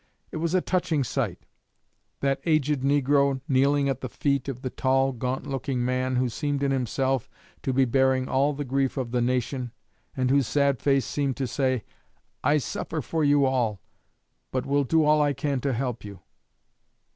It 0.31 0.37
was 0.37 0.55
a 0.55 0.61
touching 0.61 1.03
sight 1.03 1.45
that 2.21 2.41
aged 2.47 2.81
negro 2.81 3.39
kneeling 3.47 3.87
at 3.87 4.01
the 4.01 4.09
feet 4.09 4.49
of 4.49 4.63
the 4.63 4.71
tall, 4.71 5.11
gaunt 5.11 5.45
looking 5.45 5.85
man 5.85 6.15
who 6.15 6.27
seemed 6.27 6.63
in 6.63 6.71
himself 6.71 7.29
to 7.61 7.71
be 7.71 7.85
bearing 7.85 8.27
all 8.27 8.51
the 8.53 8.65
grief 8.65 8.97
of 8.97 9.11
the 9.11 9.21
nation, 9.21 9.71
and 10.17 10.31
whose 10.31 10.47
sad 10.47 10.79
face 10.79 11.05
seemed 11.05 11.37
to 11.37 11.45
say, 11.45 11.83
'I 12.43 12.57
suffer 12.57 13.01
for 13.03 13.23
you 13.23 13.45
all, 13.45 13.79
but 14.49 14.65
will 14.65 14.85
do 14.85 15.05
all 15.05 15.21
I 15.21 15.33
can 15.33 15.61
to 15.61 15.71
help 15.73 16.03
you.' 16.03 16.19